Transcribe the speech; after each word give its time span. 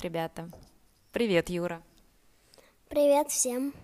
Привет, 0.00 0.14
ребята. 0.14 0.50
Привет, 1.12 1.50
Юра. 1.50 1.82
Привет 2.88 3.28
всем. 3.28 3.74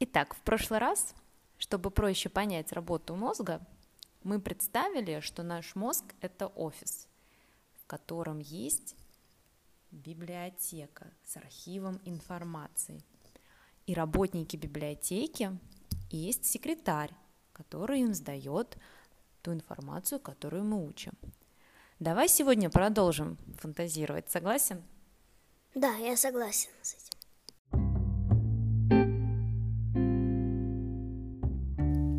Итак, 0.00 0.34
в 0.34 0.40
прошлый 0.40 0.80
раз, 0.80 1.14
чтобы 1.58 1.92
проще 1.92 2.28
понять 2.28 2.72
работу 2.72 3.14
мозга, 3.14 3.64
мы 4.24 4.40
представили, 4.40 5.20
что 5.20 5.44
наш 5.44 5.76
мозг– 5.76 6.04
это 6.20 6.48
офис, 6.48 7.06
в 7.76 7.86
котором 7.86 8.40
есть 8.40 8.96
библиотека 9.92 11.06
с 11.24 11.36
архивом 11.36 12.00
информации. 12.04 13.00
И 13.86 13.94
работники 13.94 14.56
библиотеки 14.56 15.56
есть 16.10 16.46
секретарь, 16.46 17.12
который 17.52 18.00
им 18.00 18.12
сдает 18.12 18.76
ту 19.42 19.52
информацию, 19.52 20.18
которую 20.18 20.64
мы 20.64 20.84
учим. 20.84 21.12
Давай 22.00 22.28
сегодня 22.28 22.70
продолжим 22.70 23.38
фантазировать. 23.58 24.28
Согласен? 24.28 24.82
Да, 25.74 25.94
я 25.96 26.16
согласен 26.16 26.70
с 26.82 26.94
этим. 26.94 27.14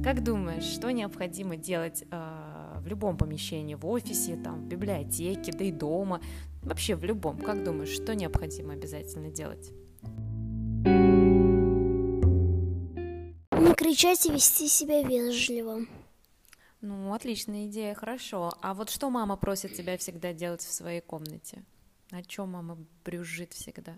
Как 0.03 0.23
думаешь, 0.23 0.63
что 0.63 0.91
необходимо 0.91 1.57
делать 1.57 2.03
э, 2.09 2.77
в 2.79 2.87
любом 2.87 3.17
помещении, 3.17 3.75
в 3.75 3.85
офисе, 3.87 4.37
там, 4.37 4.61
в 4.61 4.67
библиотеке, 4.67 5.51
да 5.51 5.65
и 5.65 5.71
дома, 5.71 6.21
вообще 6.61 6.95
в 6.95 7.03
любом? 7.03 7.39
Как 7.39 7.63
думаешь, 7.63 7.89
что 7.89 8.15
необходимо 8.15 8.73
обязательно 8.73 9.29
делать? 9.29 9.71
Не 13.51 13.73
кричать 13.73 14.25
и 14.25 14.31
вести 14.31 14.67
себя 14.67 15.01
вежливо. 15.01 15.81
Ну, 16.87 17.15
отличная 17.15 17.65
идея, 17.65 17.95
хорошо. 17.95 18.53
А 18.61 18.75
вот 18.75 18.91
что 18.91 19.09
мама 19.09 19.37
просит 19.37 19.73
тебя 19.73 19.97
всегда 19.97 20.33
делать 20.33 20.61
в 20.61 20.71
своей 20.71 21.01
комнате? 21.01 21.63
О 22.11 22.21
чем 22.21 22.51
мама 22.51 22.77
брюжит 23.03 23.53
всегда? 23.53 23.97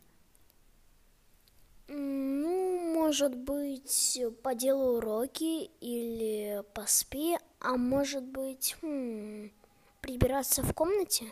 Ну, 1.90 2.94
может 2.94 3.36
быть, 3.36 4.22
поделай 4.42 5.00
уроки 5.00 5.70
или 5.82 6.64
поспи, 6.74 7.36
а 7.60 7.76
может 7.76 8.24
быть, 8.24 8.78
хм, 8.82 9.52
прибираться 10.00 10.64
в 10.64 10.74
комнате? 10.74 11.26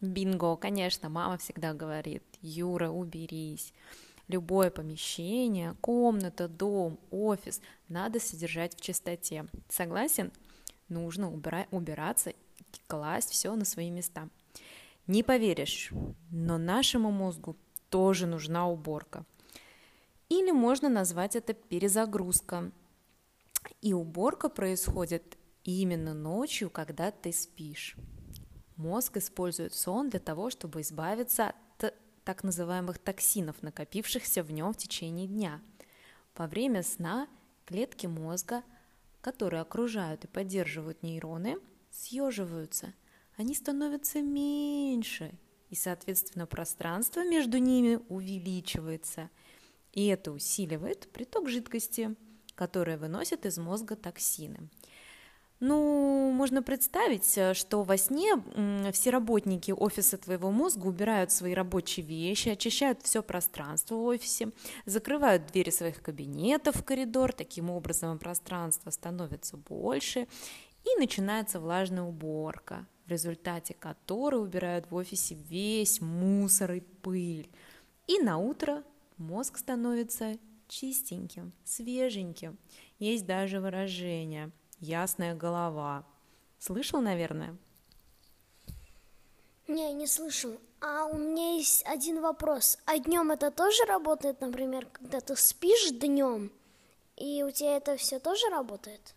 Бинго, 0.00 0.56
конечно, 0.56 1.08
мама 1.08 1.38
всегда 1.38 1.72
говорит, 1.72 2.24
Юра, 2.42 2.90
уберись. 2.90 3.72
Любое 4.26 4.70
помещение, 4.72 5.76
комната, 5.80 6.48
дом, 6.48 6.98
офис 7.12 7.60
надо 7.88 8.18
содержать 8.18 8.74
в 8.74 8.80
чистоте. 8.80 9.46
Согласен? 9.68 10.32
Нужно 10.88 11.30
убира- 11.30 11.68
убираться, 11.70 12.32
класть 12.86 13.30
все 13.30 13.54
на 13.54 13.64
свои 13.64 13.90
места. 13.90 14.28
Не 15.06 15.22
поверишь, 15.22 15.92
но 16.30 16.58
нашему 16.58 17.10
мозгу 17.10 17.56
тоже 17.90 18.26
нужна 18.26 18.68
уборка. 18.68 19.24
Или 20.28 20.50
можно 20.50 20.88
назвать 20.88 21.36
это 21.36 21.54
перезагрузка. 21.54 22.72
И 23.80 23.92
уборка 23.92 24.48
происходит 24.48 25.38
именно 25.62 26.14
ночью, 26.14 26.70
когда 26.70 27.10
ты 27.10 27.32
спишь. 27.32 27.96
Мозг 28.76 29.16
использует 29.16 29.74
сон 29.74 30.10
для 30.10 30.20
того, 30.20 30.50
чтобы 30.50 30.80
избавиться 30.80 31.54
от 31.78 31.94
так 32.24 32.42
называемых 32.42 32.98
токсинов, 32.98 33.62
накопившихся 33.62 34.42
в 34.42 34.50
нем 34.50 34.72
в 34.72 34.76
течение 34.76 35.28
дня. 35.28 35.60
Во 36.36 36.48
время 36.48 36.82
сна 36.82 37.28
клетки 37.64 38.06
мозга– 38.06 38.62
которые 39.26 39.62
окружают 39.62 40.24
и 40.24 40.28
поддерживают 40.28 41.02
нейроны, 41.02 41.56
съеживаются. 41.90 42.94
Они 43.36 43.56
становятся 43.56 44.22
меньше, 44.22 45.32
и, 45.68 45.74
соответственно, 45.74 46.46
пространство 46.46 47.24
между 47.24 47.58
ними 47.58 47.98
увеличивается. 48.08 49.28
И 49.92 50.06
это 50.06 50.30
усиливает 50.30 51.10
приток 51.12 51.48
жидкости, 51.48 52.14
которая 52.54 52.98
выносит 52.98 53.46
из 53.46 53.58
мозга 53.58 53.96
токсины. 53.96 54.68
Ну, 55.58 56.32
можно 56.32 56.62
представить, 56.62 57.36
э, 57.38 57.54
что 57.54 57.82
во 57.82 57.96
сне 57.96 58.34
все 58.92 59.10
работники 59.10 59.70
офиса 59.70 60.18
твоего 60.18 60.50
мозга 60.50 60.86
убирают 60.86 61.32
свои 61.32 61.54
рабочие 61.54 62.04
вещи, 62.04 62.50
очищают 62.50 63.00
все 63.02 63.22
пространство 63.22 63.94
в 63.94 64.04
офисе, 64.04 64.50
закрывают 64.84 65.46
двери 65.46 65.70
своих 65.70 66.02
кабинетов 66.02 66.76
в 66.76 66.84
коридор, 66.84 67.32
таким 67.32 67.70
образом 67.70 68.18
пространство 68.18 68.90
становится 68.90 69.56
больше, 69.56 70.28
и 70.84 71.00
начинается 71.00 71.58
влажная 71.58 72.02
уборка, 72.02 72.86
в 73.06 73.10
результате 73.10 73.72
которой 73.72 74.42
убирают 74.42 74.90
в 74.90 74.94
офисе 74.94 75.36
весь 75.48 76.02
мусор 76.02 76.72
и 76.72 76.80
пыль. 76.80 77.48
И 78.06 78.18
на 78.18 78.36
утро 78.36 78.84
мозг 79.16 79.56
становится 79.56 80.36
чистеньким, 80.68 81.54
свеженьким. 81.64 82.58
Есть 82.98 83.24
даже 83.24 83.58
выражение– 83.60 84.50
ясная 84.78 85.34
голова. 85.34 86.04
Слышал, 86.58 87.00
наверное? 87.00 87.56
Не, 89.68 89.92
не 89.92 90.06
слышал. 90.06 90.58
А 90.80 91.06
у 91.06 91.16
меня 91.16 91.54
есть 91.56 91.84
один 91.86 92.20
вопрос. 92.20 92.78
А 92.84 92.98
днем 92.98 93.30
это 93.30 93.50
тоже 93.50 93.84
работает, 93.86 94.40
например, 94.40 94.86
когда 94.86 95.20
ты 95.20 95.34
спишь 95.36 95.90
днем, 95.90 96.52
и 97.16 97.42
у 97.42 97.50
тебя 97.50 97.76
это 97.76 97.96
все 97.96 98.18
тоже 98.18 98.48
работает? 98.50 99.14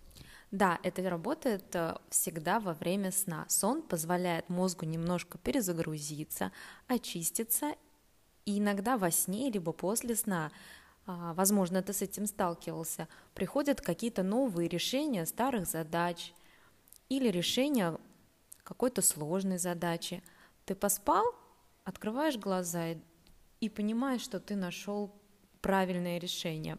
Да, 0.51 0.79
это 0.81 1.07
работает 1.07 1.75
э, 1.75 1.95
всегда 2.09 2.59
во 2.59 2.73
время 2.73 3.11
сна. 3.11 3.45
Сон 3.49 3.83
позволяет 3.83 4.49
мозгу 4.49 4.85
немножко 4.85 5.37
перезагрузиться, 5.37 6.51
очиститься, 6.87 7.75
и 8.45 8.57
иногда 8.57 8.97
во 8.97 9.11
сне, 9.11 9.51
либо 9.51 9.73
после 9.73 10.15
сна 10.15 10.51
возможно, 11.33 11.81
ты 11.81 11.91
с 11.91 12.03
этим 12.03 12.27
сталкивался, 12.27 13.07
приходят 13.33 13.81
какие-то 13.81 14.21
новые 14.21 14.69
решения 14.69 15.25
старых 15.25 15.65
задач 15.65 16.33
или 17.09 17.29
решения 17.29 17.97
какой-то 18.63 19.01
сложной 19.01 19.57
задачи. 19.57 20.21
Ты 20.65 20.75
поспал, 20.75 21.25
открываешь 21.83 22.37
глаза 22.37 22.89
и, 22.89 22.97
и 23.59 23.69
понимаешь, 23.69 24.21
что 24.21 24.39
ты 24.39 24.55
нашел 24.55 25.11
правильное 25.61 26.19
решение. 26.19 26.77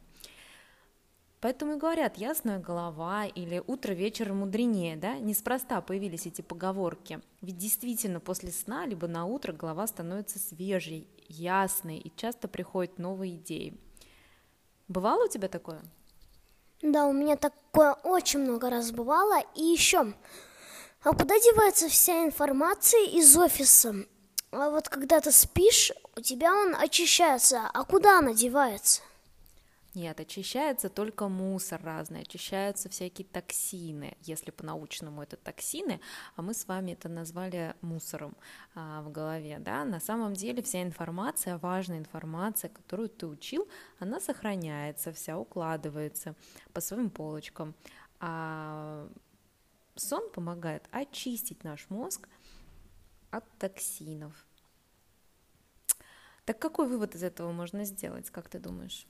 Поэтому 1.41 1.73
и 1.73 1.79
говорят, 1.79 2.17
ясная 2.17 2.61
голова 2.61 3.27
или 3.27 3.61
утро 3.67 3.95
вечером 3.95 4.41
мудренее, 4.41 4.97
да, 4.97 5.19
неспроста 5.19 5.81
появились 5.81 6.27
эти 6.27 6.43
поговорки. 6.43 7.21
Ведь 7.41 7.57
действительно 7.57 8.21
после 8.21 8.53
сна 8.53 8.87
либо 8.87 9.09
на 9.09 9.25
утро 9.25 9.53
голова 9.53 9.89
становится 9.89 10.39
свежей, 10.39 11.09
ясной 11.27 11.97
и 11.97 12.13
часто 12.15 12.47
приходят 12.47 12.99
новые 12.99 13.37
идеи. 13.37 13.77
Бывало 14.91 15.27
у 15.27 15.29
тебя 15.29 15.47
такое? 15.47 15.81
Да, 16.83 17.07
у 17.07 17.13
меня 17.13 17.37
такое 17.37 17.93
очень 18.03 18.41
много 18.41 18.71
раз 18.71 18.91
бывало. 18.91 19.41
И 19.55 19.63
еще, 19.63 20.13
а 21.05 21.13
куда 21.13 21.39
девается 21.39 21.89
вся 21.89 22.25
информация 22.25 23.07
из 23.07 23.37
офиса? 23.37 23.95
А 24.51 24.69
вот 24.69 24.89
когда 24.89 25.21
ты 25.21 25.31
спишь, 25.31 25.93
у 26.17 26.21
тебя 26.21 26.53
он 26.53 26.75
очищается, 26.75 27.71
а 27.73 27.85
куда 27.85 28.19
она 28.19 28.35
девается? 28.35 29.03
Нет, 29.95 30.21
очищается 30.21 30.89
только 30.89 31.29
мусор 31.29 31.83
разный, 31.83 32.23
очищаются 32.23 32.89
всякие 32.89 33.27
токсины, 33.27 34.17
если 34.23 34.53
по-научному 34.53 35.21
это 35.21 35.37
токсины, 35.37 36.01
а 36.37 36.43
мы 36.43 36.55
с 36.55 36.69
вами 36.69 36.93
это 36.93 37.09
назвали 37.09 37.75
мусором 37.81 38.37
а, 38.77 39.03
в 39.03 39.11
голове, 39.11 39.59
да, 39.59 39.85
на 39.85 39.99
самом 39.99 40.35
деле 40.35 40.63
вся 40.63 40.85
информация, 40.85 41.59
важная 41.59 41.99
информация, 41.99 42.69
которую 42.69 43.09
ты 43.09 43.27
учил, 43.27 43.69
она 43.99 44.21
сохраняется, 44.21 45.13
вся 45.13 45.37
укладывается 45.37 46.37
по 46.73 46.81
своим 46.81 47.11
полочкам, 47.11 47.75
а 48.21 49.09
сон 49.97 50.31
помогает 50.31 50.85
очистить 50.93 51.65
наш 51.65 51.91
мозг 51.91 52.29
от 53.33 53.45
токсинов. 53.59 54.47
Так 56.45 56.61
какой 56.61 56.87
вывод 56.87 57.17
из 57.17 57.25
этого 57.25 57.51
можно 57.51 57.85
сделать, 57.85 58.31
как 58.31 58.49
ты 58.49 58.61
думаешь? 58.61 59.09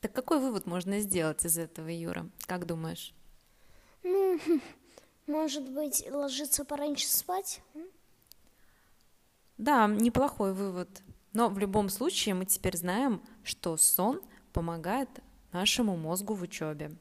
Так 0.00 0.12
какой 0.12 0.38
вывод 0.38 0.66
можно 0.66 1.00
сделать 1.00 1.44
из 1.44 1.58
этого, 1.58 1.88
Юра? 1.88 2.28
Как 2.46 2.66
думаешь? 2.66 3.14
Ну, 4.04 4.38
может 5.26 5.68
быть, 5.70 6.04
ложиться 6.10 6.64
пораньше 6.64 7.08
спать? 7.08 7.60
Да, 9.56 9.88
неплохой 9.88 10.52
вывод. 10.54 11.02
Но 11.32 11.48
в 11.48 11.58
любом 11.58 11.88
случае 11.88 12.34
мы 12.34 12.46
теперь 12.46 12.76
знаем, 12.76 13.22
что 13.42 13.76
сон 13.76 14.22
помогает 14.52 15.08
нашему 15.52 15.96
мозгу 15.96 16.34
в 16.34 16.42
учебе. 16.42 16.96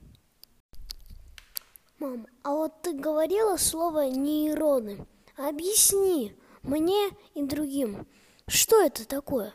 Мам, 1.99 2.27
а 2.44 2.51
вот 2.51 2.81
ты 2.81 2.94
говорила 2.94 3.57
слово 3.57 4.09
нейроны. 4.09 5.07
Объясни 5.35 6.35
мне 6.63 7.09
и 7.33 7.44
другим, 7.44 8.07
что 8.47 8.81
это 8.81 9.07
такое? 9.07 9.53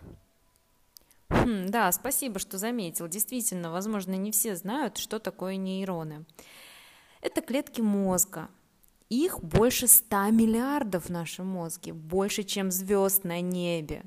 Хм, 1.32 1.66
да, 1.70 1.90
спасибо, 1.92 2.38
что 2.38 2.58
заметил. 2.58 3.08
Действительно, 3.08 3.70
возможно, 3.70 4.14
не 4.14 4.30
все 4.30 4.54
знают, 4.54 4.98
что 4.98 5.18
такое 5.18 5.56
нейроны. 5.56 6.24
Это 7.20 7.40
клетки 7.40 7.80
мозга. 7.80 8.48
Их 9.08 9.42
больше 9.42 9.88
100 9.88 10.30
миллиардов 10.30 11.06
в 11.06 11.10
нашем 11.10 11.46
мозге, 11.46 11.92
больше, 11.92 12.44
чем 12.44 12.70
звезд 12.70 13.24
на 13.24 13.40
небе. 13.40 14.04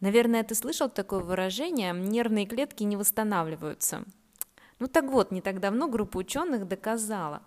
Наверное, 0.00 0.42
ты 0.42 0.54
слышал 0.54 0.88
такое 0.88 1.20
выражение 1.20 1.92
«нервные 1.92 2.46
клетки 2.46 2.82
не 2.82 2.96
восстанавливаются». 2.96 4.04
Ну 4.78 4.88
так 4.88 5.04
вот, 5.06 5.30
не 5.30 5.40
так 5.40 5.60
давно 5.60 5.88
группа 5.88 6.18
ученых 6.18 6.68
доказала, 6.68 7.42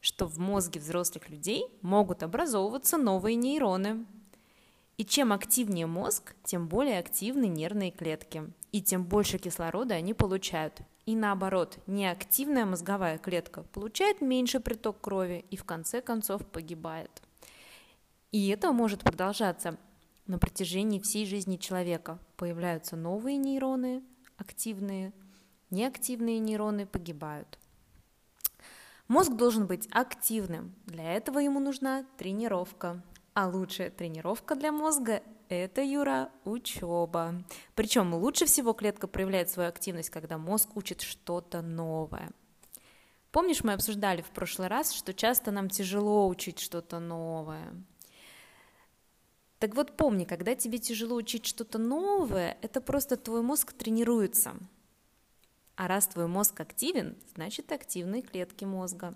что 0.00 0.26
в 0.26 0.38
мозге 0.38 0.80
взрослых 0.80 1.28
людей 1.28 1.66
могут 1.82 2.22
образовываться 2.22 2.96
новые 2.96 3.36
нейроны. 3.36 4.04
И 4.96 5.04
чем 5.04 5.32
активнее 5.32 5.86
мозг, 5.86 6.34
тем 6.44 6.68
более 6.68 6.98
активны 6.98 7.46
нервные 7.46 7.90
клетки, 7.90 8.52
и 8.70 8.80
тем 8.80 9.04
больше 9.04 9.38
кислорода 9.38 9.94
они 9.94 10.14
получают. 10.14 10.82
И 11.04 11.16
наоборот, 11.16 11.78
неактивная 11.86 12.64
мозговая 12.64 13.18
клетка 13.18 13.62
получает 13.62 14.20
меньше 14.20 14.60
приток 14.60 15.00
крови 15.00 15.44
и 15.50 15.56
в 15.56 15.64
конце 15.64 16.00
концов 16.00 16.46
погибает. 16.46 17.22
И 18.30 18.48
это 18.48 18.72
может 18.72 19.02
продолжаться 19.02 19.78
на 20.26 20.38
протяжении 20.38 20.98
всей 20.98 21.26
жизни 21.26 21.56
человека. 21.56 22.18
Появляются 22.36 22.96
новые 22.96 23.36
нейроны, 23.36 24.02
активные, 24.38 25.12
неактивные 25.70 26.38
нейроны 26.38 26.86
погибают. 26.86 27.58
Мозг 29.06 29.34
должен 29.34 29.66
быть 29.66 29.86
активным. 29.92 30.74
Для 30.86 31.12
этого 31.12 31.38
ему 31.38 31.60
нужна 31.60 32.06
тренировка. 32.16 33.02
А 33.34 33.48
лучшая 33.48 33.90
тренировка 33.90 34.54
для 34.54 34.70
мозга– 34.70 35.20
это, 35.48 35.82
Юра, 35.82 36.30
учеба. 36.44 37.42
Причем 37.74 38.14
лучше 38.14 38.46
всего 38.46 38.74
клетка 38.74 39.08
проявляет 39.08 39.50
свою 39.50 39.68
активность, 39.68 40.10
когда 40.10 40.38
мозг 40.38 40.76
учит 40.76 41.00
что-то 41.00 41.60
новое. 41.60 42.30
Помнишь, 43.32 43.64
мы 43.64 43.72
обсуждали 43.72 44.22
в 44.22 44.30
прошлый 44.30 44.68
раз, 44.68 44.92
что 44.92 45.12
часто 45.12 45.50
нам 45.50 45.68
тяжело 45.68 46.28
учить 46.28 46.60
что-то 46.60 47.00
новое. 47.00 47.74
Так 49.58 49.74
вот 49.74 49.96
помни, 49.96 50.24
когда 50.24 50.54
тебе 50.54 50.78
тяжело 50.78 51.16
учить 51.16 51.44
что-то 51.44 51.78
новое, 51.78 52.56
это 52.62 52.80
просто 52.80 53.16
твой 53.16 53.42
мозг 53.42 53.72
тренируется. 53.72 54.54
А 55.74 55.88
раз 55.88 56.06
твой 56.06 56.28
мозг 56.28 56.60
активен, 56.60 57.16
значит 57.34 57.72
активные 57.72 58.22
клетки 58.22 58.64
мозга. 58.64 59.12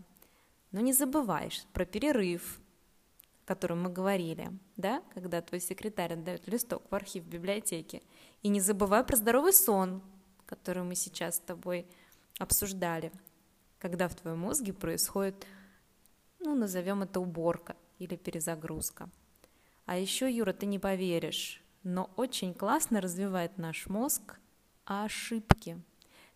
Но 0.73 0.81
не 0.81 0.93
забываешь 0.93 1.64
про 1.73 1.85
перерыв, 1.85 2.61
котором 3.49 3.83
мы 3.83 3.89
говорили, 3.89 4.53
да, 4.77 5.03
когда 5.15 5.41
твой 5.41 5.61
секретарь 5.61 6.12
отдает 6.12 6.47
листок 6.47 6.83
в 6.91 6.95
архив 6.95 7.25
библиотеки. 7.25 8.03
И 8.43 8.49
не 8.49 8.61
забывай 8.61 9.03
про 9.03 9.17
здоровый 9.17 9.55
сон, 9.55 10.03
который 10.45 10.83
мы 10.83 10.95
сейчас 10.95 11.37
с 11.37 11.41
тобой 11.41 11.87
обсуждали, 12.39 13.11
когда 13.79 14.06
в 14.09 14.15
твоем 14.15 14.41
мозге 14.41 14.75
происходит, 14.75 15.47
ну, 16.41 16.55
назовем 16.55 17.03
это 17.03 17.21
уборка 17.21 17.75
или 17.99 18.17
перезагрузка. 18.17 19.09
А 19.87 19.97
еще, 19.97 20.31
Юра, 20.31 20.53
ты 20.53 20.67
не 20.67 20.79
поверишь, 20.79 21.62
но 21.83 22.11
очень 22.17 22.53
классно 22.53 23.00
развивает 23.00 23.56
наш 23.56 23.87
мозг 23.87 24.39
ошибки. 24.85 25.81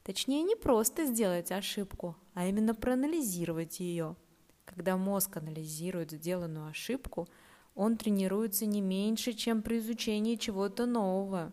Точнее, 0.03 0.43
не 0.45 0.57
просто 0.57 1.05
сделать 1.05 1.53
ошибку, 1.53 2.17
а 2.33 2.47
именно 2.47 2.75
проанализировать 2.75 3.81
ее. 3.81 4.17
Когда 4.65 4.97
мозг 4.97 5.37
анализирует 5.37 6.13
сделанную 6.13 6.69
ошибку, 6.69 7.29
он 7.75 7.97
тренируется 7.97 8.67
не 8.67 8.81
меньше, 8.81 9.33
чем 9.33 9.63
при 9.63 9.79
изучении 9.79 10.37
чего-то 10.37 10.87
нового. 10.87 11.53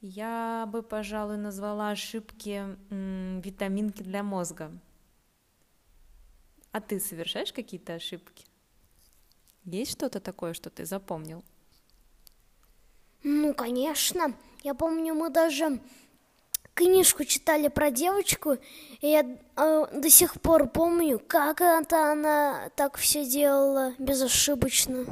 Я 0.00 0.68
бы, 0.70 0.82
пожалуй, 0.82 1.36
назвала 1.36 1.90
ошибки 1.90 2.76
м, 2.90 3.40
витаминки 3.40 4.02
для 4.02 4.22
мозга. 4.22 4.72
А 6.72 6.80
ты 6.80 6.98
совершаешь 6.98 7.52
какие-то 7.52 7.94
ошибки? 7.94 8.46
Есть 9.64 9.92
что-то 9.92 10.18
такое, 10.18 10.54
что 10.54 10.70
ты 10.70 10.84
запомнил? 10.84 11.44
Ну, 13.22 13.54
конечно. 13.54 14.34
Я 14.64 14.74
помню, 14.74 15.14
мы 15.14 15.30
даже 15.30 15.80
книжку 16.74 17.24
читали 17.24 17.68
про 17.68 17.90
девочку, 17.90 18.58
и 19.00 19.08
я 19.08 19.20
э, 19.56 19.86
до 19.92 20.10
сих 20.10 20.40
пор 20.40 20.68
помню, 20.68 21.20
как 21.26 21.60
это 21.60 22.12
она 22.12 22.70
так 22.76 22.96
все 22.96 23.24
делала 23.24 23.94
безошибочно. 23.98 25.04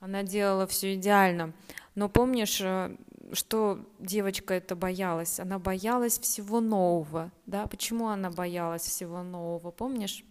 Она 0.00 0.22
делала 0.22 0.66
все 0.66 0.94
идеально. 0.94 1.52
Но 1.94 2.08
помнишь, 2.08 2.60
э, 2.60 2.96
что 3.32 3.80
девочка 3.98 4.54
это 4.54 4.74
боялась? 4.74 5.40
Она 5.40 5.58
боялась 5.58 6.18
всего 6.18 6.60
нового, 6.60 7.30
да? 7.46 7.66
Почему 7.66 8.08
она 8.08 8.30
боялась 8.30 8.82
всего 8.82 9.22
нового, 9.22 9.70
помнишь? 9.70 10.24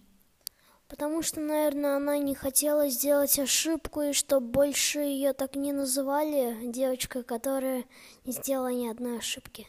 Потому 0.87 1.21
что, 1.21 1.39
наверное, 1.39 1.97
она 1.97 2.17
не 2.17 2.33
хотела 2.33 2.89
сделать 2.89 3.37
ошибку, 3.37 4.01
и 4.01 4.13
чтобы 4.13 4.47
больше 4.47 4.99
ее 4.99 5.33
так 5.33 5.55
не 5.55 5.71
называли 5.71 6.57
девочкой, 6.65 7.23
которая 7.23 7.85
не 8.25 8.31
сделала 8.31 8.73
ни 8.73 8.87
одной 8.87 9.19
ошибки. 9.19 9.67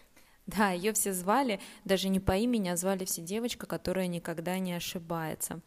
Да, 0.56 0.70
ее 0.70 0.93
все 0.93 1.12
звали, 1.12 1.61
даже 1.85 2.08
не 2.08 2.20
по 2.20 2.37
имени, 2.37 2.69
а 2.69 2.76
звали 2.76 3.05
все 3.05 3.23
девочка, 3.23 3.67
которая 3.67 4.06
никогда 4.06 4.58
не 4.58 4.73
ошибается. 4.73 5.61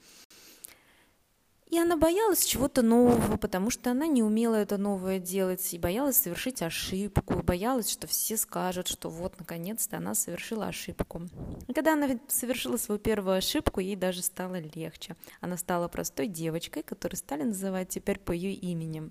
И 1.74 1.80
она 1.80 1.98
боялась 1.98 2.46
чего-то 2.46 2.84
нового, 2.84 3.38
потому 3.38 3.72
что 3.72 3.90
она 3.90 4.06
не 4.06 4.22
умела 4.22 4.54
это 4.54 4.78
новое 4.78 5.18
делать, 5.18 5.74
и 5.74 5.80
боялась 5.80 6.18
совершить 6.18 6.62
ошибку, 6.62 7.42
боялась, 7.42 7.90
что 7.90 8.06
все 8.06 8.38
скажут, 8.38 8.88
что 8.88 9.10
вот, 9.10 9.40
наконец-то 9.40 9.98
она 9.98 10.14
совершила 10.14 10.68
ошибку. 10.68 11.24
И 11.68 11.74
когда 11.74 11.94
она 11.94 12.10
совершила 12.28 12.78
свою 12.78 13.00
первую 13.00 13.38
ошибку, 13.38 13.80
ей 13.80 13.96
даже 13.96 14.22
стало 14.22 14.60
легче. 14.60 15.16
Она 15.42 15.58
стала 15.58 15.88
простой 15.88 16.28
девочкой, 16.28 16.84
которую 16.84 17.18
стали 17.18 17.42
называть 17.42 17.90
теперь 17.90 18.20
по 18.20 18.32
ее 18.32 18.54
имени. 18.54 19.10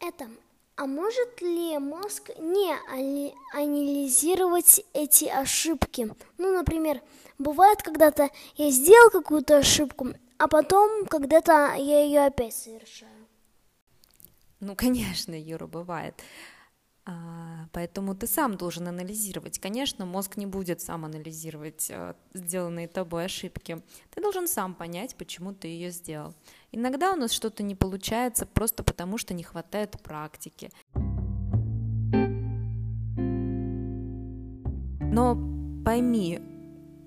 Это 0.00 0.28
а 0.78 0.86
может 0.86 1.42
ли 1.42 1.76
мозг 1.78 2.30
не 2.38 2.72
анализировать 3.52 4.80
эти 4.92 5.24
ошибки? 5.24 6.14
Ну, 6.38 6.54
например, 6.54 7.02
бывает, 7.36 7.82
когда-то 7.82 8.30
я 8.54 8.70
сделал 8.70 9.10
какую-то 9.10 9.58
ошибку, 9.58 10.14
а 10.38 10.46
потом 10.46 11.04
когда-то 11.06 11.74
я 11.76 12.04
ее 12.04 12.26
опять 12.26 12.54
совершаю. 12.54 13.10
Ну, 14.60 14.76
конечно, 14.76 15.34
Юра, 15.34 15.66
бывает. 15.66 16.14
А, 17.10 17.68
поэтому 17.72 18.14
ты 18.14 18.26
сам 18.26 18.58
должен 18.58 18.86
анализировать. 18.86 19.58
Конечно, 19.58 20.04
мозг 20.04 20.36
не 20.36 20.44
будет 20.44 20.82
сам 20.82 21.06
анализировать 21.06 21.90
а, 21.90 22.14
сделанные 22.34 22.86
тобой 22.86 23.24
ошибки. 23.24 23.82
Ты 24.14 24.20
должен 24.20 24.46
сам 24.46 24.74
понять, 24.74 25.16
почему 25.16 25.54
ты 25.54 25.68
ее 25.68 25.90
сделал. 25.90 26.34
Иногда 26.70 27.14
у 27.14 27.16
нас 27.16 27.32
что-то 27.32 27.62
не 27.62 27.74
получается 27.74 28.44
просто 28.44 28.82
потому, 28.84 29.16
что 29.16 29.32
не 29.32 29.42
хватает 29.42 29.98
практики. 30.02 30.70
Но 35.00 35.34
пойми, 35.86 36.42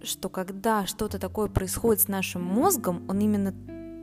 что 0.01 0.29
когда 0.29 0.87
что-то 0.87 1.19
такое 1.19 1.47
происходит 1.47 2.01
с 2.01 2.07
нашим 2.07 2.41
мозгом, 2.41 3.07
он 3.07 3.19
именно 3.19 3.53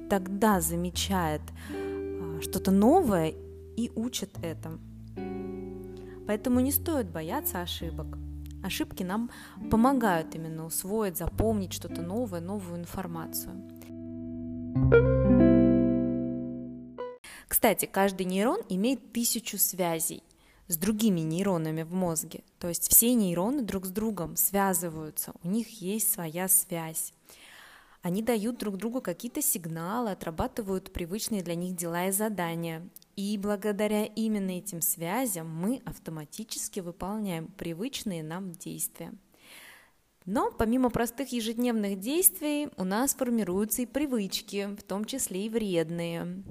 тогда 0.09 0.61
замечает 0.61 1.43
а, 1.73 2.41
что-то 2.41 2.71
новое 2.71 3.35
и 3.77 3.91
учит 3.97 4.31
это. 4.43 4.79
Поэтому 6.29 6.61
не 6.61 6.73
стоит 6.73 7.09
бояться 7.11 7.63
ошибок. 7.63 8.19
Ошибки 8.63 9.03
нам 9.03 9.31
помогают 9.71 10.35
именно 10.35 10.67
усвоить, 10.67 11.17
запомнить 11.17 11.73
что-то 11.73 12.03
новое, 12.03 12.41
новую 12.41 12.81
информацию. 12.81 13.55
Кстати, 17.49 17.87
каждый 17.87 18.27
нейрон 18.27 18.61
имеет 18.69 19.11
тысячу 19.11 19.57
связей 19.57 20.23
с 20.67 20.77
другими 20.77 21.21
нейронами 21.21 21.83
в 21.83 21.95
мозге. 21.95 22.43
То 22.59 22.69
есть 22.69 22.91
все 22.91 23.15
нейроны 23.15 23.63
друг 23.63 23.87
с 23.87 23.91
другом 23.91 24.37
связываются, 24.37 25.33
у 25.43 25.49
них 25.49 25.81
есть 25.81 26.13
своя 26.13 26.47
связь. 26.49 27.15
Они 28.03 28.23
дают 28.23 28.59
друг 28.59 28.77
другу 28.77 29.01
какие-то 29.01 29.43
сигналы, 29.43 30.13
отрабатывают 30.13 30.93
привычные 30.93 31.43
для 31.43 31.57
них 31.57 31.75
дела 31.75 32.07
и 32.07 32.13
задания. 32.13 32.89
И 33.17 33.37
благодаря 33.37 34.05
именно 34.05 34.53
этим 34.53 34.81
связям 34.81 35.49
мы 35.49 35.83
автоматически 35.85 36.81
выполняем 36.81 37.49
привычные 37.49 38.23
нам 38.23 38.53
действия. 38.53 39.13
Но 40.25 40.53
помимо 40.53 40.91
простых 40.91 41.33
ежедневных 41.33 41.99
действий 41.99 42.69
у 42.77 42.85
нас 42.85 43.15
формируются 43.15 43.83
и 43.83 43.87
привычки, 43.87 44.77
в 44.79 44.83
том 44.83 45.05
числе 45.05 45.47
и 45.47 45.49
вредные. 45.49 46.45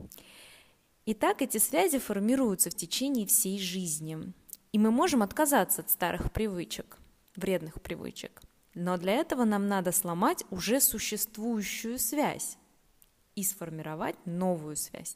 И 1.05 1.13
так 1.13 1.41
эти 1.41 1.59
связи 1.59 1.99
формируются 1.99 2.69
в 2.69 2.75
течение 2.75 3.25
всей 3.25 3.59
жизни. 3.59 4.33
И 4.73 4.79
мы 4.79 4.91
можем 4.91 5.21
отказаться 5.21 5.81
от 5.81 5.89
старых 5.89 6.33
привычек, 6.33 6.97
вредных 7.35 7.81
привычек. 7.81 8.41
Но 8.79 8.95
для 8.97 9.13
этого 9.13 9.43
нам 9.43 9.67
надо 9.67 9.91
сломать 9.91 10.45
уже 10.51 10.79
существующую 10.79 11.97
связь 11.97 12.59
и 13.33 13.43
сформировать 13.43 14.15
новую 14.25 14.75
связь. 14.75 15.15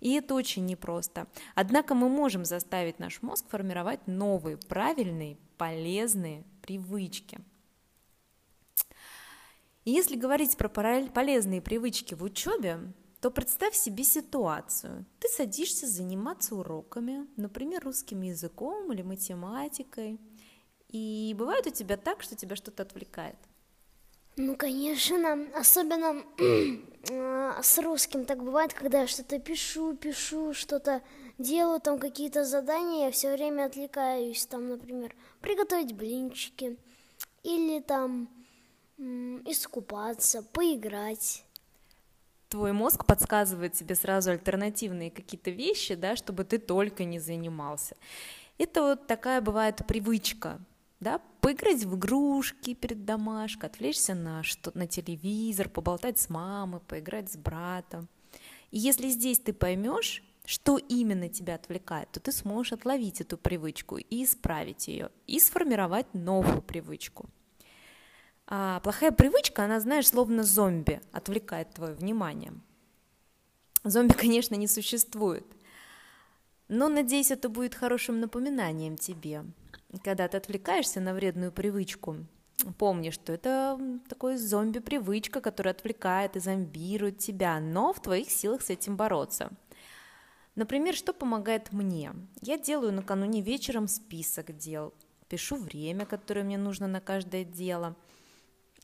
И 0.00 0.12
это 0.12 0.34
очень 0.34 0.66
непросто. 0.66 1.26
Однако 1.54 1.94
мы 1.94 2.10
можем 2.10 2.44
заставить 2.44 2.98
наш 2.98 3.22
мозг 3.22 3.46
формировать 3.48 4.06
новые, 4.06 4.58
правильные, 4.58 5.38
полезные 5.56 6.44
привычки. 6.60 7.38
И 9.86 9.90
если 9.90 10.14
говорить 10.14 10.58
про 10.58 10.68
полезные 10.68 11.62
привычки 11.62 12.12
в 12.12 12.22
учебе, 12.22 12.92
то 13.22 13.30
представь 13.30 13.74
себе 13.74 14.04
ситуацию. 14.04 15.06
Ты 15.18 15.28
садишься 15.28 15.86
заниматься 15.86 16.54
уроками, 16.56 17.26
например, 17.36 17.84
русским 17.84 18.20
языком 18.20 18.92
или 18.92 19.00
математикой, 19.00 20.20
и 20.88 21.34
бывает 21.38 21.66
у 21.66 21.70
тебя 21.70 21.96
так, 21.96 22.22
что 22.22 22.36
тебя 22.36 22.56
что-то 22.56 22.82
отвлекает. 22.82 23.36
Ну, 24.36 24.56
конечно, 24.56 25.48
особенно 25.54 26.22
а, 27.10 27.60
с 27.62 27.78
русским 27.78 28.24
так 28.24 28.42
бывает, 28.42 28.72
когда 28.72 29.00
я 29.00 29.06
что-то 29.06 29.38
пишу, 29.40 29.96
пишу, 29.96 30.54
что-то 30.54 31.02
делаю, 31.38 31.80
там 31.80 31.98
какие-то 31.98 32.44
задания, 32.44 33.06
я 33.06 33.10
все 33.10 33.34
время 33.34 33.64
отвлекаюсь, 33.64 34.46
там, 34.46 34.68
например, 34.68 35.14
приготовить 35.40 35.92
блинчики, 35.92 36.76
или 37.42 37.80
там 37.80 38.28
искупаться, 38.96 40.42
поиграть. 40.42 41.44
Твой 42.48 42.72
мозг 42.72 43.04
подсказывает 43.04 43.74
тебе 43.74 43.94
сразу 43.94 44.30
альтернативные 44.30 45.10
какие-то 45.10 45.50
вещи, 45.50 45.94
да, 45.94 46.16
чтобы 46.16 46.44
ты 46.44 46.58
только 46.58 47.04
не 47.04 47.18
занимался. 47.18 47.96
Это 48.56 48.82
вот 48.82 49.06
такая 49.06 49.40
бывает 49.40 49.86
привычка, 49.86 50.58
да, 51.00 51.20
поиграть 51.40 51.84
в 51.84 51.96
игрушки 51.96 52.74
перед 52.74 53.04
домашкой, 53.04 53.70
отвлечься 53.70 54.14
на, 54.14 54.42
что, 54.42 54.72
на 54.74 54.86
телевизор, 54.86 55.68
поболтать 55.68 56.18
с 56.18 56.28
мамой, 56.28 56.80
поиграть 56.80 57.30
с 57.32 57.36
братом. 57.36 58.08
И 58.70 58.78
если 58.78 59.08
здесь 59.08 59.38
ты 59.38 59.52
поймешь, 59.52 60.22
что 60.44 60.78
именно 60.78 61.28
тебя 61.28 61.54
отвлекает, 61.54 62.10
то 62.10 62.20
ты 62.20 62.32
сможешь 62.32 62.72
отловить 62.72 63.20
эту 63.20 63.36
привычку 63.36 63.98
и 63.98 64.24
исправить 64.24 64.88
ее, 64.88 65.10
и 65.26 65.38
сформировать 65.38 66.12
новую 66.14 66.62
привычку. 66.62 67.28
А 68.46 68.80
плохая 68.80 69.12
привычка, 69.12 69.64
она, 69.64 69.78
знаешь, 69.78 70.08
словно 70.08 70.42
зомби, 70.42 71.02
отвлекает 71.12 71.74
твое 71.74 71.94
внимание. 71.94 72.52
Зомби, 73.84 74.12
конечно, 74.18 74.54
не 74.54 74.66
существует, 74.66 75.46
но, 76.68 76.88
надеюсь, 76.88 77.30
это 77.30 77.48
будет 77.48 77.74
хорошим 77.74 78.20
напоминанием 78.20 78.96
тебе, 78.96 79.44
когда 80.02 80.28
ты 80.28 80.36
отвлекаешься 80.36 81.00
на 81.00 81.14
вредную 81.14 81.52
привычку. 81.52 82.16
Помни, 82.76 83.10
что 83.10 83.32
это 83.32 83.78
такой 84.08 84.36
зомби-привычка, 84.36 85.40
которая 85.40 85.74
отвлекает 85.74 86.36
и 86.36 86.40
зомбирует 86.40 87.18
тебя, 87.18 87.60
но 87.60 87.92
в 87.92 88.02
твоих 88.02 88.30
силах 88.30 88.62
с 88.62 88.70
этим 88.70 88.96
бороться– 88.96 89.50
Например, 90.58 90.92
что 90.92 91.12
помогает 91.12 91.72
мне? 91.72 92.10
Я 92.42 92.58
делаю 92.58 92.92
накануне 92.92 93.42
вечером 93.42 93.86
список 93.86 94.56
дел, 94.56 94.92
пишу 95.28 95.54
время, 95.54 96.04
которое 96.04 96.42
мне 96.42 96.58
нужно 96.58 96.88
на 96.88 97.00
каждое 97.00 97.44
дело. 97.44 97.94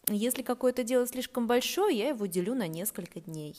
Если 0.06 0.42
какое-то 0.42 0.84
дело 0.84 1.04
слишком 1.04 1.48
большое, 1.48 1.98
я 1.98 2.10
его 2.10 2.26
делю 2.26 2.54
на 2.54 2.68
несколько 2.68 3.20
дней. 3.20 3.56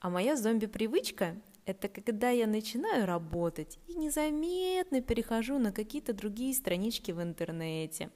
А 0.00 0.10
моя 0.10 0.34
зомби-привычка– 0.34 1.36
это 1.64 1.88
когда 1.88 2.30
я 2.30 2.46
начинаю 2.46 3.06
работать 3.06 3.78
и 3.86 3.94
незаметно 3.94 5.00
перехожу 5.00 5.58
на 5.58 5.72
какие-то 5.72 6.12
другие 6.12 6.54
странички 6.54 7.12
в 7.12 7.22
интернете 7.22 8.10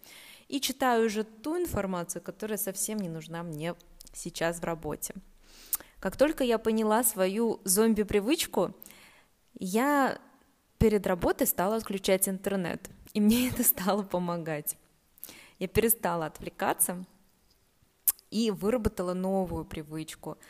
и 0.48 0.60
читаю 0.60 1.06
уже 1.06 1.24
ту 1.24 1.56
информацию, 1.56 2.22
которая 2.22 2.58
совсем 2.58 2.98
не 2.98 3.08
нужна 3.08 3.42
мне 3.42 3.74
сейчас 4.12 4.60
в 4.60 4.64
работе. 4.64 5.14
Как 6.00 6.16
только 6.16 6.44
я 6.44 6.58
поняла 6.58 7.04
свою 7.04 7.60
зомби-привычку– 7.64 8.74
я 9.58 10.20
перед 10.78 11.06
работой 11.06 11.46
стала 11.46 11.76
отключать 11.76 12.28
интернет, 12.28 12.90
и 13.14 13.20
мне 13.20 13.48
это 13.48 13.64
стало 13.64 14.02
помогать. 14.02 14.76
Я 15.58 15.68
перестала 15.68 16.26
отвлекаться 16.26 17.04
и 18.30 18.50
выработала 18.50 19.14
новую 19.14 19.64
привычку– 19.64 20.36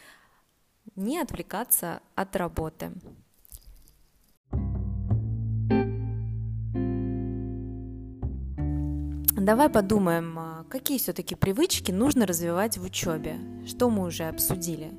не 0.97 1.21
отвлекаться 1.21 2.01
от 2.15 2.35
работы. 2.37 2.93
Давай 9.47 9.69
подумаем, 9.69 10.37
а 10.39 10.65
какие 10.69 10.99
все-таки 10.99 11.37
привычки 11.37 11.93
нужно 11.93 12.27
развивать 12.27 12.79
в 12.79 12.83
учебе, 12.83 13.39
что 13.67 13.91
мы 13.91 14.07
уже 14.07 14.25
обсудили. 14.25 14.91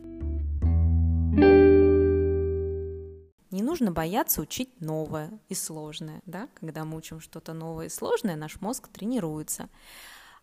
Не 3.52 3.62
нужно 3.62 3.92
бояться 3.92 4.40
учить 4.40 4.70
новое 4.80 5.32
и 5.50 5.56
сложное. 5.56 6.22
Да? 6.26 6.48
Когда 6.54 6.86
мы 6.86 6.96
учим 6.98 7.20
что-то 7.20 7.54
новое 7.54 7.88
и 7.88 7.90
сложное, 7.90 8.36
наш 8.36 8.62
мозг 8.62 8.88
тренируется. 8.88 9.68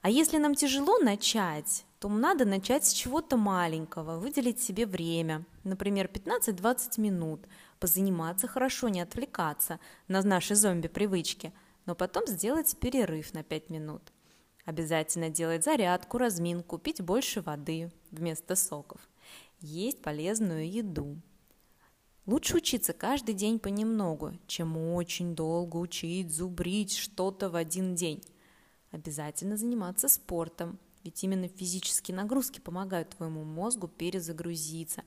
А 0.05 0.11
если 0.11 0.37
нам 0.37 0.55
тяжело 0.55 0.99
начать, 0.99 1.87
то 1.99 2.11
надо 2.11 2.45
начать 2.45 2.85
с 2.85 2.93
чего-то 2.93 3.39
маленького, 3.39 4.19
выделить 4.19 4.61
себе 4.61 4.85
время, 4.85 5.47
например, 5.63 6.11
15-20 6.13 7.01
минут, 7.01 7.49
позаниматься 7.81 8.47
хорошо, 8.47 8.91
не 8.91 9.01
отвлекаться 9.01 9.81
на 10.07 10.21
наши 10.21 10.57
зомби-привычки, 10.57 11.55
но 11.87 11.95
потом 11.95 12.27
сделать 12.27 12.77
перерыв 12.79 13.33
на 13.33 13.43
5 13.43 13.71
минут. 13.71 14.13
Обязательно 14.67 15.31
делать 15.31 15.65
зарядку, 15.65 16.19
разминку, 16.19 16.77
пить 16.77 17.01
больше 17.01 17.41
воды 17.41 17.91
вместо 18.11 18.57
соков. 18.57 19.01
Есть 19.61 20.03
полезную 20.03 20.71
еду. 20.71 21.17
Лучше 22.27 22.59
учиться 22.59 22.93
каждый 22.93 23.35
день 23.35 23.59
понемногу, 23.59 24.35
чем 24.49 24.77
очень 24.77 25.35
долго 25.35 25.79
учить, 25.79 26.31
зубрить 26.31 26.95
что-то 26.95 27.49
в 27.49 27.57
один 27.57 27.95
день. 27.95 28.23
Обязательно 28.95 29.57
заниматься 29.57 30.07
спортом, 30.07 30.79
ведь 31.03 31.25
именно 31.25 31.49
физические 31.49 32.17
нагрузки 32.17 32.61
помогают 32.61 33.11
твоему 33.11 33.43
мозгу 33.43 33.89
перезагрузиться 33.89 35.03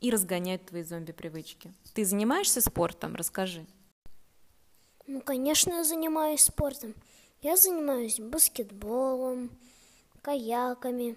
и 0.00 0.10
разгонять 0.10 0.64
твои 0.64 0.82
зомби-привычки. 0.82 1.70
Ты 1.92 2.06
занимаешься 2.06 2.62
спортом? 2.62 3.14
Расскажи. 3.14 3.66
Ну, 5.06 5.20
конечно, 5.20 5.70
я 5.70 5.84
занимаюсь 5.84 6.44
спортом. 6.44 6.94
Я 7.42 7.58
занимаюсь 7.58 8.18
баскетболом, 8.18 9.50
каяками. 10.22 11.14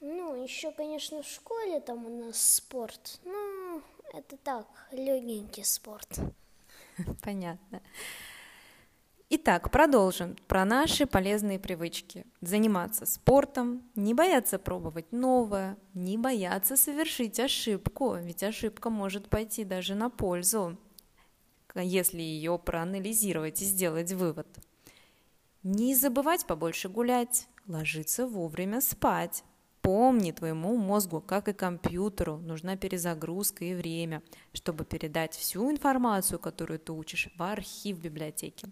Ну, 0.00 0.42
еще, 0.42 0.72
конечно, 0.72 1.22
в 1.22 1.28
школе 1.28 1.78
там 1.78 2.04
у 2.04 2.24
нас 2.24 2.56
спорт. 2.56 3.20
Ну, 3.24 3.80
это 4.12 4.36
так, 4.38 4.66
легенький 4.90 5.64
спорт. 5.64 6.18
Понятно. 7.22 7.80
Итак, 9.30 9.70
продолжим 9.70 10.36
про 10.46 10.64
наши 10.64 11.04
полезные 11.04 11.58
привычки. 11.58 12.24
Заниматься 12.40 13.04
спортом, 13.04 13.82
не 13.94 14.14
бояться 14.14 14.58
пробовать 14.58 15.12
новое, 15.12 15.76
не 15.92 16.16
бояться 16.16 16.78
совершить 16.78 17.38
ошибку, 17.38 18.14
ведь 18.14 18.42
ошибка 18.42 18.88
может 18.88 19.28
пойти 19.28 19.64
даже 19.64 19.94
на 19.94 20.08
пользу, 20.08 20.78
если 21.74 22.22
ее 22.22 22.58
проанализировать 22.58 23.60
и 23.60 23.66
сделать 23.66 24.14
вывод. 24.14 24.48
Не 25.62 25.94
забывать 25.94 26.46
побольше 26.46 26.88
гулять, 26.88 27.48
ложиться 27.66 28.26
вовремя 28.26 28.80
спать, 28.80 29.44
Помни, 29.88 30.32
твоему 30.32 30.76
мозгу, 30.76 31.22
как 31.22 31.48
и 31.48 31.54
компьютеру, 31.54 32.36
нужна 32.36 32.76
перезагрузка 32.76 33.64
и 33.64 33.74
время, 33.74 34.22
чтобы 34.52 34.84
передать 34.84 35.34
всю 35.34 35.70
информацию, 35.70 36.38
которую 36.38 36.78
ты 36.78 36.92
учишь, 36.92 37.30
в 37.38 37.42
архив 37.42 37.96
библиотеки. 37.96 38.68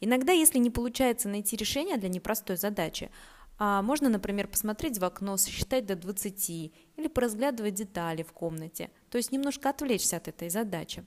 Иногда, 0.00 0.32
если 0.32 0.58
не 0.58 0.70
получается 0.70 1.28
найти 1.28 1.54
решение 1.54 1.96
для 1.96 2.08
непростой 2.08 2.56
задачи, 2.56 3.08
а 3.56 3.82
можно, 3.82 4.08
например, 4.08 4.48
посмотреть 4.48 4.98
в 4.98 5.04
окно, 5.04 5.36
сосчитать 5.36 5.86
до 5.86 5.94
20 5.94 6.50
или 6.50 7.06
поразглядывать 7.06 7.74
детали 7.74 8.24
в 8.24 8.32
комнате, 8.32 8.90
то 9.10 9.16
есть 9.16 9.30
немножко 9.30 9.70
отвлечься 9.70 10.16
от 10.16 10.26
этой 10.26 10.50
задачи. 10.50 11.04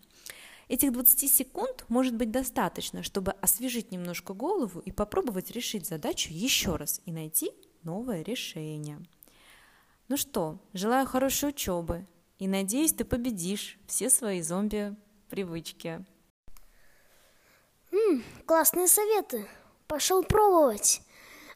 Этих 0.70 0.94
20 0.94 1.30
секунд 1.30 1.84
может 1.90 2.16
быть 2.16 2.32
достаточно, 2.32 3.04
чтобы 3.04 3.34
освежить 3.34 3.92
немножко 3.92 4.34
голову 4.34 4.80
и 4.80 4.94
попробовать 4.94 5.52
решить 5.52 5.86
задачу 5.86 6.30
еще 6.32 6.78
раз 6.78 7.02
и 7.06 7.12
найти 7.12 7.52
новое 7.84 8.22
решение. 8.22 9.02
Ну 10.12 10.18
что, 10.18 10.58
желаю 10.74 11.08
хорошей 11.08 11.52
учебы 11.52 12.06
и 12.38 12.46
надеюсь, 12.46 12.92
ты 12.92 13.06
победишь 13.06 13.80
все 13.88 14.10
свои 14.10 14.42
зомби-привычки. 14.42 16.06
М, 17.94 18.22
классные 18.46 18.90
советы. 18.90 19.48
Пошел 19.88 20.22
пробовать. 20.22 21.02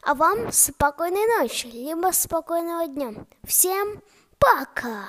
А 0.02 0.14
вам 0.14 0.50
спокойной 0.52 1.26
ночи, 1.38 1.66
либо 1.66 2.12
спокойного 2.12 2.88
дня. 2.88 3.26
Всем 3.44 4.02
пока! 4.38 5.04